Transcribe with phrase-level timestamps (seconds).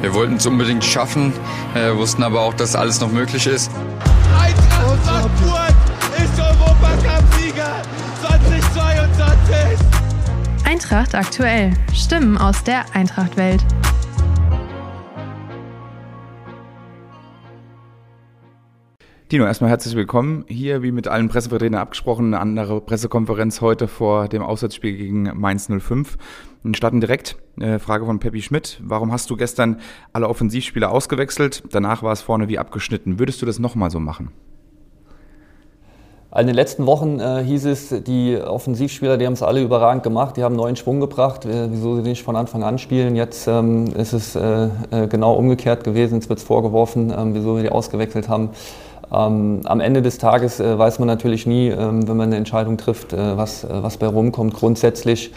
[0.00, 1.32] Wir wollten es unbedingt schaffen,
[1.74, 3.70] äh, wussten aber auch, dass alles noch möglich ist.
[4.38, 5.74] Eintracht Frankfurt
[6.16, 7.82] ist Europacup-Sieger
[8.22, 9.86] 2022.
[10.64, 11.74] Eintracht aktuell.
[11.92, 13.64] Stimmen aus der Eintracht-Welt.
[19.30, 20.44] Dino, erstmal herzlich willkommen.
[20.48, 25.68] Hier, wie mit allen Pressevertretern abgesprochen, eine andere Pressekonferenz heute vor dem Auswärtsspiel gegen Mainz
[25.68, 26.18] 05.
[26.64, 27.36] Wir starten direkt.
[27.60, 28.80] Äh, Frage von Peppi Schmidt.
[28.82, 29.76] Warum hast du gestern
[30.12, 31.62] alle Offensivspieler ausgewechselt?
[31.70, 33.20] Danach war es vorne wie abgeschnitten.
[33.20, 34.32] Würdest du das nochmal so machen?
[36.36, 40.38] In den letzten Wochen äh, hieß es, die Offensivspieler, die haben es alle überragend gemacht,
[40.38, 43.14] die haben neuen Schwung gebracht, äh, wieso sie nicht von Anfang an spielen.
[43.14, 47.54] Jetzt ähm, ist es äh, äh genau umgekehrt gewesen, jetzt wird es vorgeworfen, ähm, wieso
[47.54, 48.50] wir die ausgewechselt haben.
[49.12, 52.76] Ähm, am Ende des Tages äh, weiß man natürlich nie, ähm, wenn man eine Entscheidung
[52.76, 54.54] trifft, äh, was, äh, was bei rumkommt.
[54.54, 55.32] Grundsätzlich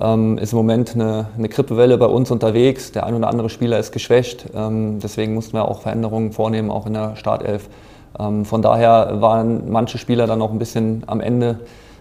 [0.00, 2.92] ähm, ist im Moment eine, eine Grippewelle bei uns unterwegs.
[2.92, 4.46] Der ein oder andere Spieler ist geschwächt.
[4.54, 7.68] Ähm, deswegen mussten wir auch Veränderungen vornehmen, auch in der Startelf.
[8.18, 11.60] Ähm, von daher waren manche Spieler dann auch ein bisschen am Ende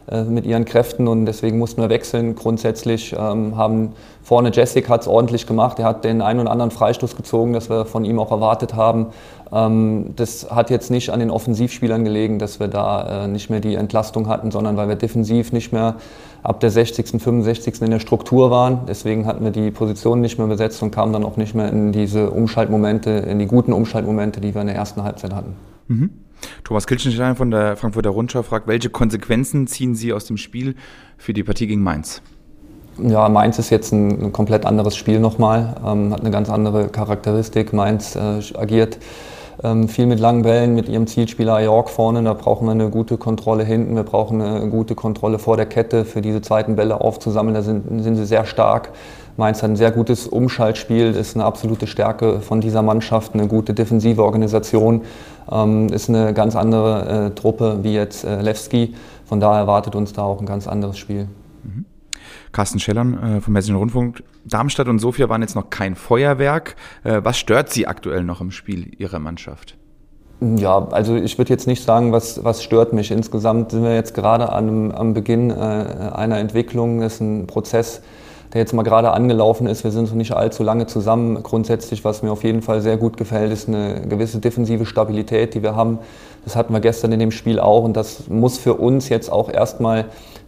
[0.10, 2.36] mit ihren Kräften und deswegen mussten wir wechseln.
[2.36, 5.80] Grundsätzlich ähm, haben vorne Jessic hat es ordentlich gemacht.
[5.80, 9.08] Er hat den einen oder anderen Freistoß gezogen, das wir von ihm auch erwartet haben.
[9.52, 13.60] Ähm, das hat jetzt nicht an den Offensivspielern gelegen, dass wir da äh, nicht mehr
[13.60, 15.96] die Entlastung hatten, sondern weil wir defensiv nicht mehr
[16.44, 17.82] ab der 60., 65.
[17.82, 18.82] in der Struktur waren.
[18.88, 21.92] Deswegen hatten wir die Position nicht mehr besetzt und kamen dann auch nicht mehr in
[21.92, 25.56] diese Umschaltmomente, in die guten Umschaltmomente, die wir in der ersten Halbzeit hatten.
[25.88, 26.10] Mhm.
[26.64, 30.76] Thomas Kilchenstein von der Frankfurter Rundschau fragt, welche Konsequenzen ziehen Sie aus dem Spiel
[31.18, 32.22] für die Partie gegen Mainz?
[33.00, 36.90] Ja, Mainz ist jetzt ein, ein komplett anderes Spiel nochmal, ähm, hat eine ganz andere
[36.90, 37.74] Charakteristik.
[37.74, 38.98] Mainz äh, agiert
[39.88, 42.22] viel mit langen Bällen, mit ihrem Zielspieler York vorne.
[42.22, 46.06] Da brauchen wir eine gute Kontrolle hinten, wir brauchen eine gute Kontrolle vor der Kette
[46.06, 47.56] für diese zweiten Bälle aufzusammeln.
[47.56, 48.92] Da sind, sind sie sehr stark.
[49.38, 53.76] Mainz hat ein sehr gutes Umschaltspiel, ist eine absolute Stärke von dieser Mannschaft, eine gute
[53.76, 55.04] defensive Organisation,
[55.52, 58.96] ähm, ist eine ganz andere äh, Truppe wie jetzt äh, Lewski.
[59.26, 61.28] Von daher erwartet uns da auch ein ganz anderes Spiel.
[61.64, 61.86] Mhm.
[62.52, 64.24] Carsten Schellern äh, vom Hessischen Rundfunk.
[64.46, 66.76] Darmstadt und Sofia waren jetzt noch kein Feuerwerk.
[67.04, 69.78] Äh, was stört Sie aktuell noch im Spiel Ihrer Mannschaft?
[70.40, 73.10] Ja, also ich würde jetzt nicht sagen, was, was stört mich.
[73.10, 77.02] Insgesamt sind wir jetzt gerade am, am Beginn äh, einer Entwicklung.
[77.02, 78.02] Das ist ein Prozess,
[78.54, 79.84] der jetzt mal gerade angelaufen ist.
[79.84, 81.42] Wir sind noch nicht allzu lange zusammen.
[81.42, 85.64] Grundsätzlich, was mir auf jeden Fall sehr gut gefällt, ist eine gewisse defensive Stabilität, die
[85.64, 85.98] wir haben.
[86.44, 89.50] Das hatten wir gestern in dem Spiel auch und das muss für uns jetzt auch
[89.50, 90.06] erstmal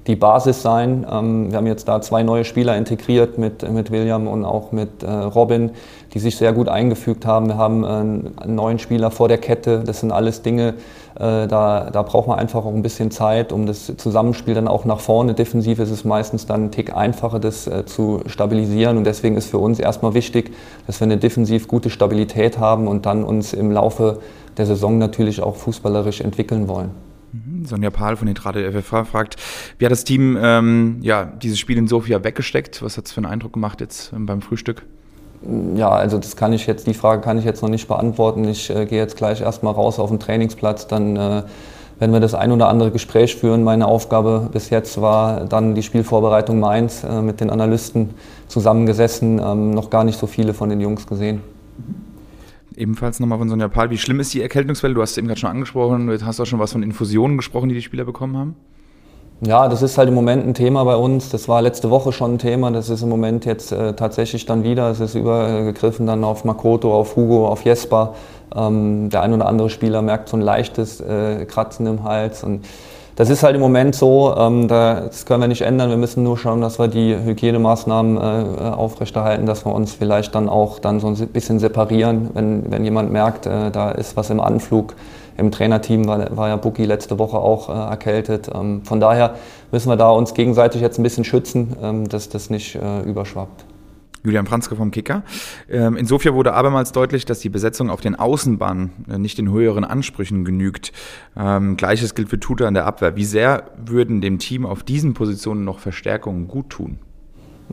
[0.09, 1.05] die Basis sein.
[1.09, 5.03] Ähm, wir haben jetzt da zwei neue Spieler integriert mit, mit William und auch mit
[5.03, 5.71] äh, Robin,
[6.13, 7.47] die sich sehr gut eingefügt haben.
[7.47, 9.83] Wir haben einen neuen Spieler vor der Kette.
[9.85, 10.73] Das sind alles Dinge,
[11.15, 14.85] äh, da, da braucht man einfach auch ein bisschen Zeit, um das Zusammenspiel dann auch
[14.85, 15.35] nach vorne.
[15.35, 18.97] Defensiv ist es meistens dann ein Tick einfacher, das äh, zu stabilisieren.
[18.97, 20.51] Und deswegen ist für uns erstmal wichtig,
[20.87, 24.19] dass wir eine defensiv gute Stabilität haben und dann uns im Laufe
[24.57, 27.08] der Saison natürlich auch fußballerisch entwickeln wollen.
[27.31, 27.65] Mhm.
[27.65, 29.35] Sonja Pahl von den Trade FFH fragt,
[29.77, 32.81] wie hat das Team ähm, ja, dieses Spiel in Sofia weggesteckt?
[32.81, 34.85] Was hat es für einen Eindruck gemacht jetzt ähm, beim Frühstück?
[35.75, 38.45] Ja, also das kann ich jetzt, die Frage kann ich jetzt noch nicht beantworten.
[38.45, 41.43] Ich äh, gehe jetzt gleich erstmal raus auf den Trainingsplatz, dann äh,
[41.99, 43.63] werden wir das ein oder andere Gespräch führen.
[43.63, 48.09] Meine Aufgabe bis jetzt war dann die Spielvorbereitung Mainz äh, mit den Analysten
[48.47, 51.41] zusammengesessen, ähm, noch gar nicht so viele von den Jungs gesehen.
[52.79, 53.89] Ebenfalls nochmal von Sonja Pahl.
[53.89, 54.93] Wie schlimm ist die Erkältungswelle?
[54.93, 56.07] Du hast es eben gerade schon angesprochen.
[56.07, 58.55] Du hast auch schon was von Infusionen gesprochen, die die Spieler bekommen haben.
[59.41, 61.27] Ja, das ist halt im Moment ein Thema bei uns.
[61.27, 62.71] Das war letzte Woche schon ein Thema.
[62.71, 64.89] Das ist im Moment jetzt äh, tatsächlich dann wieder.
[64.91, 68.15] Es ist übergegriffen dann auf Makoto, auf Hugo, auf Jesper.
[68.55, 72.45] Ähm, der ein oder andere Spieler merkt so ein leichtes äh, Kratzen im Hals.
[72.45, 72.65] Und
[73.19, 74.33] das ist halt im Moment so.
[74.37, 75.89] Ähm, das können wir nicht ändern.
[75.89, 80.47] Wir müssen nur schauen, dass wir die Hygienemaßnahmen äh, aufrechterhalten, dass wir uns vielleicht dann
[80.47, 84.39] auch dann so ein bisschen separieren, wenn, wenn jemand merkt, äh, da ist was im
[84.39, 84.95] Anflug
[85.35, 88.49] im Trainerteam war, war ja Buki letzte Woche auch äh, erkältet.
[88.55, 89.33] Ähm, von daher
[89.69, 93.65] müssen wir da uns gegenseitig jetzt ein bisschen schützen, ähm, dass das nicht äh, überschwappt.
[94.23, 95.23] Julian Franzke vom Kicker.
[95.69, 99.51] Ähm, in Sofia wurde abermals deutlich, dass die Besetzung auf den Außenbahnen äh, nicht den
[99.51, 100.91] höheren Ansprüchen genügt.
[101.37, 103.15] Ähm, Gleiches gilt für Tuta in der Abwehr.
[103.15, 106.99] Wie sehr würden dem Team auf diesen Positionen noch Verstärkungen gut tun?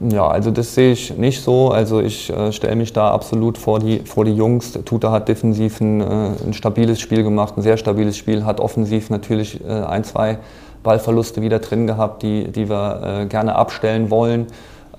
[0.00, 1.70] Ja, also das sehe ich nicht so.
[1.70, 4.72] Also ich äh, stelle mich da absolut vor die, vor die Jungs.
[4.84, 6.04] Tuta hat defensiv ein, äh,
[6.46, 10.38] ein stabiles Spiel gemacht, ein sehr stabiles Spiel, hat offensiv natürlich äh, ein, zwei
[10.82, 14.46] Ballverluste wieder drin gehabt, die, die wir äh, gerne abstellen wollen.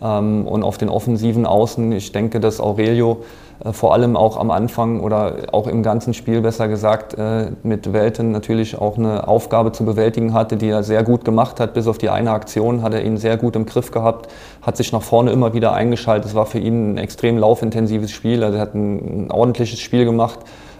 [0.01, 3.23] Ähm, und auf den offensiven Außen, ich denke, dass Aurelio
[3.63, 7.91] äh, vor allem auch am Anfang oder auch im ganzen Spiel besser gesagt äh, mit
[7.93, 11.73] Welten natürlich auch eine Aufgabe zu bewältigen hatte, die er sehr gut gemacht hat.
[11.73, 14.91] Bis auf die eine Aktion hat er ihn sehr gut im Griff gehabt, hat sich
[14.91, 16.29] nach vorne immer wieder eingeschaltet.
[16.29, 18.43] Es war für ihn ein extrem laufintensives Spiel.
[18.43, 20.39] Also er hat ein, ordentliches Spiel gemacht.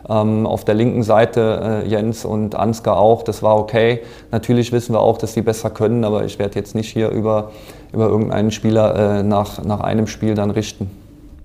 [0.09, 4.01] Ähm, auf der linken Seite äh, Jens und Ansgar auch, das war okay.
[4.31, 7.51] Natürlich wissen wir auch, dass sie besser können, aber ich werde jetzt nicht hier über,
[7.94, 10.89] über irgendeinen Spieler nach, nach einem Spiel dann richten.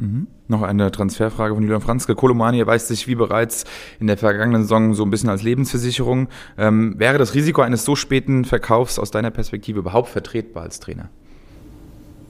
[0.03, 0.27] Mhm.
[0.49, 2.17] Noch eine Transferfrage von Julian Franzke.
[2.17, 3.65] Kolomani erweist sich wie bereits
[4.01, 6.29] in der vergangenen Saison so ein bisschen als Lebensversicherung.
[6.59, 11.09] Ähm, wäre das Risiko eines so späten Verkaufs aus deiner Perspektive überhaupt vertretbar als Trainer?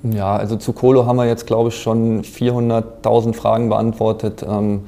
[0.02, 4.44] Ja, also zu Kolo haben wir jetzt, glaube ich, schon 400.000 Fragen beantwortet.
[4.46, 4.82] Ähm,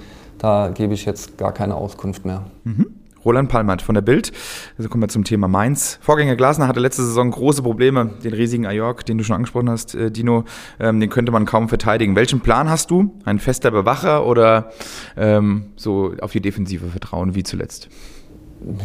[0.44, 2.44] da gebe ich jetzt gar keine Auskunft mehr.
[2.64, 2.86] Mhm.
[3.24, 4.30] Roland Palmert von der Bild.
[4.76, 5.98] Also kommen wir zum Thema Mainz.
[6.02, 8.10] Vorgänger Glasner hatte letzte Saison große Probleme.
[8.22, 10.44] Den riesigen Ajork, den du schon angesprochen hast, äh, Dino,
[10.78, 12.14] ähm, den könnte man kaum verteidigen.
[12.14, 13.14] Welchen Plan hast du?
[13.24, 14.70] Ein fester Bewacher oder
[15.16, 17.88] ähm, so auf die Defensive vertrauen wie zuletzt?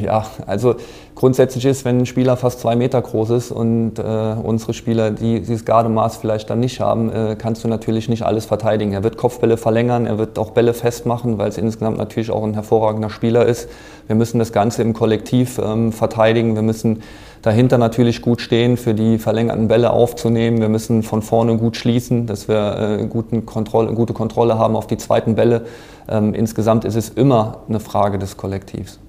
[0.01, 0.75] Ja, also
[1.15, 5.39] grundsätzlich ist, wenn ein Spieler fast zwei Meter groß ist und äh, unsere Spieler die,
[5.39, 8.91] dieses Gardemaß vielleicht dann nicht haben, äh, kannst du natürlich nicht alles verteidigen.
[8.91, 12.55] Er wird Kopfbälle verlängern, er wird auch Bälle festmachen, weil es insgesamt natürlich auch ein
[12.55, 13.69] hervorragender Spieler ist.
[14.07, 16.55] Wir müssen das Ganze im Kollektiv ähm, verteidigen.
[16.55, 17.01] Wir müssen
[17.41, 20.59] dahinter natürlich gut stehen, für die verlängerten Bälle aufzunehmen.
[20.59, 24.87] Wir müssen von vorne gut schließen, dass wir äh, guten Kontrolle, gute Kontrolle haben auf
[24.87, 25.65] die zweiten Bälle.
[26.09, 28.99] Ähm, insgesamt ist es immer eine Frage des Kollektivs.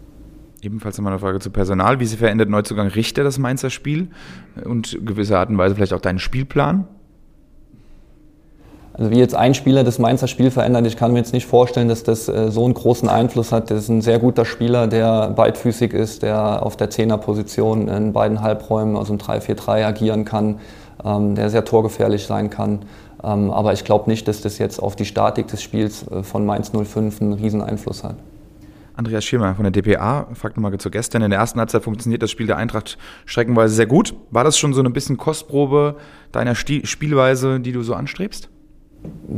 [0.63, 2.01] Ebenfalls nochmal eine Frage zu Personal.
[2.01, 4.09] Wie sie verändert Neuzugang Richter das Mainzer Spiel
[4.65, 6.87] und gewisser Art und Weise vielleicht auch deinen Spielplan?
[8.93, 11.89] Also wie jetzt ein Spieler das Mainzer Spiel verändert, ich kann mir jetzt nicht vorstellen,
[11.89, 13.71] dass das äh, so einen großen Einfluss hat.
[13.71, 18.43] Das ist ein sehr guter Spieler, der beidfüßig ist, der auf der Zehnerposition in beiden
[18.43, 20.59] Halbräumen, also im 3-4-3 agieren kann,
[21.03, 22.81] ähm, der sehr torgefährlich sein kann.
[23.25, 26.45] Ähm, aber ich glaube nicht, dass das jetzt auf die Statik des Spiels äh, von
[26.45, 28.17] Mainz 05 einen riesen Einfluss hat.
[29.01, 31.23] Andreas Schirmer von der DPA fragt nochmal zu gestern.
[31.23, 34.15] In der ersten Halbzeit funktioniert das Spiel der Eintracht streckenweise sehr gut.
[34.31, 35.97] War das schon so ein bisschen Kostprobe
[36.33, 38.50] deiner Spielweise, die du so anstrebst?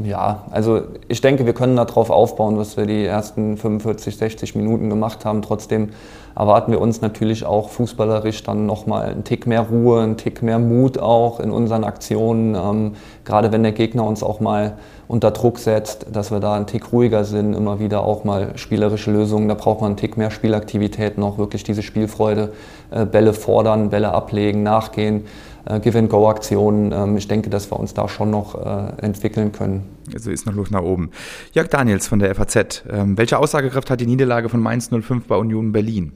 [0.03, 4.91] Ja, also ich denke, wir können darauf aufbauen, was wir die ersten 45, 60 Minuten
[4.91, 5.43] gemacht haben.
[5.43, 5.91] Trotzdem
[6.35, 10.59] erwarten wir uns natürlich auch fußballerisch dann nochmal einen Tick mehr Ruhe, einen Tick mehr
[10.59, 12.55] Mut auch in unseren Aktionen.
[12.56, 12.93] Ähm,
[13.25, 16.93] gerade wenn der Gegner uns auch mal unter Druck setzt, dass wir da einen Tick
[16.93, 19.47] ruhiger sind, immer wieder auch mal spielerische Lösungen.
[19.47, 22.53] Da braucht man einen Tick mehr Spielaktivität noch, wirklich diese Spielfreude,
[22.91, 25.25] äh, Bälle fordern, Bälle ablegen, nachgehen
[25.67, 26.93] Give-and-Go-Aktionen.
[26.93, 29.88] Ähm, ich denke, dass wir uns da schon noch äh, entwickeln können.
[30.12, 31.11] Also ist noch Luft nach oben.
[31.53, 32.85] Jörg Daniels von der FAZ.
[32.91, 36.12] Ähm, welche Aussagekraft hat die Niederlage von Mainz 05 bei Union Berlin?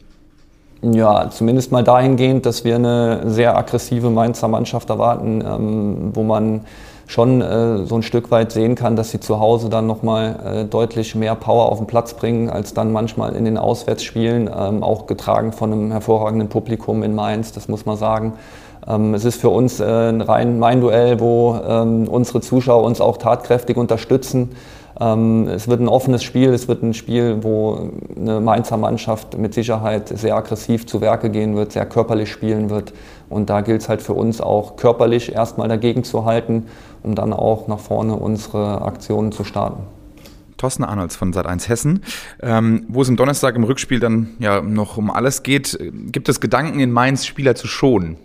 [0.82, 6.62] Ja, zumindest mal dahingehend, dass wir eine sehr aggressive Mainzer Mannschaft erwarten, ähm, wo man
[7.06, 10.64] schon äh, so ein Stück weit sehen kann, dass sie zu Hause dann nochmal äh,
[10.64, 15.06] deutlich mehr Power auf den Platz bringen, als dann manchmal in den Auswärtsspielen, ähm, auch
[15.06, 18.34] getragen von einem hervorragenden Publikum in Mainz, das muss man sagen.
[18.88, 23.16] Ähm, es ist für uns äh, ein rein Main-Duell, wo ähm, unsere Zuschauer uns auch
[23.16, 24.50] tatkräftig unterstützen.
[24.98, 29.52] Ähm, es wird ein offenes Spiel, es wird ein Spiel, wo eine Mainzer Mannschaft mit
[29.52, 32.92] Sicherheit sehr aggressiv zu Werke gehen wird, sehr körperlich spielen wird.
[33.28, 36.66] Und da gilt es halt für uns auch körperlich erstmal dagegen zu halten,
[37.02, 39.82] um dann auch nach vorne unsere Aktionen zu starten.
[40.56, 42.02] Thorsten Arnolds von Sat1 Hessen.
[42.40, 46.40] Ähm, wo es am Donnerstag im Rückspiel dann ja noch um alles geht, gibt es
[46.40, 48.16] Gedanken in Mainz, Spieler zu schonen?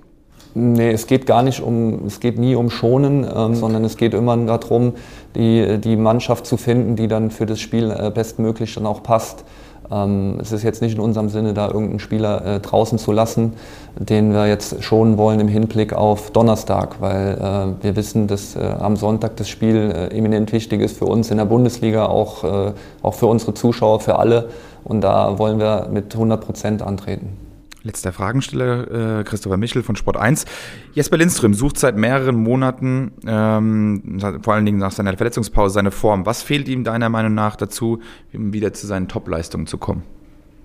[0.53, 4.13] Nee, es geht gar nicht um, es geht nie um Schonen, ähm, sondern es geht
[4.13, 4.93] immer darum,
[5.35, 9.45] die, die Mannschaft zu finden, die dann für das Spiel äh, bestmöglich dann auch passt.
[9.89, 13.53] Ähm, es ist jetzt nicht in unserem Sinne, da irgendeinen Spieler äh, draußen zu lassen,
[13.95, 18.59] den wir jetzt schonen wollen im Hinblick auf Donnerstag, weil äh, wir wissen, dass äh,
[18.79, 22.73] am Sonntag das Spiel äh, eminent wichtig ist für uns in der Bundesliga, auch, äh,
[23.01, 24.49] auch für unsere Zuschauer, für alle.
[24.83, 27.40] Und da wollen wir mit 100 Prozent antreten.
[27.83, 30.45] Letzter Fragensteller, äh, Christopher Michel von Sport 1.
[30.93, 36.25] Jesper Lindström sucht seit mehreren Monaten, ähm, vor allen Dingen nach seiner Verletzungspause, seine Form.
[36.27, 37.99] Was fehlt ihm deiner Meinung nach dazu,
[38.31, 40.03] wieder zu seinen Topleistungen zu kommen?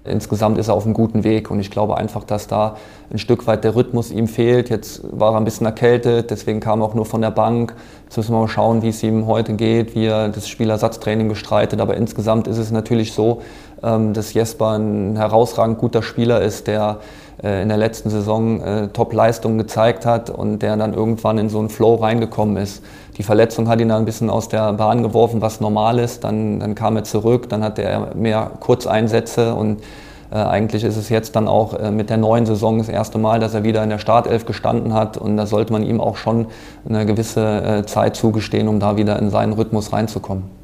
[0.07, 2.77] Insgesamt ist er auf einem guten Weg und ich glaube einfach, dass da
[3.11, 4.71] ein Stück weit der Rhythmus ihm fehlt.
[4.71, 7.75] Jetzt war er ein bisschen erkältet, deswegen kam er auch nur von der Bank.
[8.05, 11.81] Jetzt müssen wir mal schauen, wie es ihm heute geht, wie er das Spielersatztraining bestreitet.
[11.81, 13.43] Aber insgesamt ist es natürlich so,
[13.83, 16.99] dass Jesper ein herausragend guter Spieler ist, der
[17.43, 21.59] äh, in der letzten Saison äh, Top-Leistungen gezeigt hat und der dann irgendwann in so
[21.59, 22.83] einen Flow reingekommen ist.
[23.19, 26.25] Die Verletzung hat ihn dann ein bisschen aus der Bahn geworfen, was normal ist.
[26.25, 29.83] Dann, dann kam er zurück, dann hatte er mehr Kurzeinsätze und
[30.29, 33.55] Äh, eigentlich ist es jetzt dann auch mit der neuen Saison das erste Mal, dass
[33.55, 36.47] er wieder in der Startelf gestanden hat und da sollte man ihm auch schon
[36.85, 40.56] eine gewisse Zeit zugestehen, um da wieder in seinen Rhythmus reinzukommen.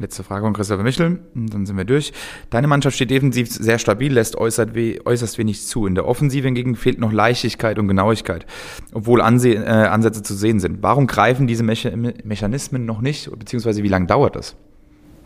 [0.00, 2.12] Letzte Frage von Christopher Michel, dann sind wir durch.
[2.50, 5.86] Deine Mannschaft steht defensiv sehr stabil, lässt äußerst, we äußerst wenig zu.
[5.86, 8.46] In der Offensive hingegen fehlt noch Leichtigkeit und Genauigkeit,
[8.92, 10.84] obwohl Anse äh, Ansätze zu sehen sind.
[10.84, 14.54] Warum greifen diese Me Mechanismen noch nicht, beziehungsweise wie lange dauert das?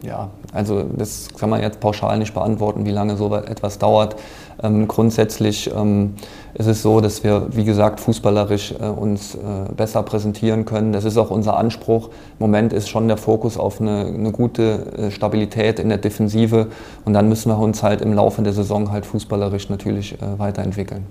[0.02, 4.16] Ja, also das kann man jetzt pauschal nicht beantworten, wie lange so etwas dauert.
[4.60, 6.14] Ähm, grundsätzlich ähm,
[6.54, 9.38] ist es so, dass wir, wie gesagt, fußballerisch äh, uns äh,
[9.76, 10.92] besser präsentieren können.
[10.92, 12.08] Das ist auch unser Anspruch.
[12.08, 16.66] Im Moment ist schon der Fokus auf eine, eine gute äh, Stabilität in der Defensive
[17.04, 21.06] und dann müssen wir uns halt im Laufe der Saison halt fußballerisch natürlich äh, weiterentwickeln.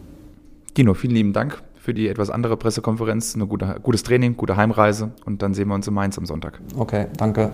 [0.75, 3.35] Dino, vielen lieben Dank für die etwas andere Pressekonferenz.
[3.35, 6.59] Ein gute, gutes Training, gute Heimreise und dann sehen wir uns in Mainz am Sonntag.
[6.77, 7.51] Okay, danke.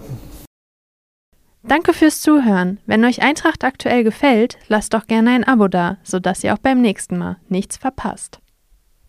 [1.67, 2.79] Danke fürs Zuhören.
[2.85, 6.79] Wenn euch Eintracht aktuell gefällt, lasst doch gerne ein Abo da, sodass ihr auch beim
[6.79, 8.39] nächsten Mal nichts verpasst.